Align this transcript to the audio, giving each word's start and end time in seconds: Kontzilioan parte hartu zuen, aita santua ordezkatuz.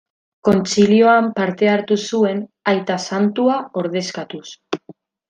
Kontzilioan 0.47 1.27
parte 1.39 1.69
hartu 1.75 1.97
zuen, 2.11 2.41
aita 2.73 2.97
santua 3.13 3.59
ordezkatuz. 3.83 4.47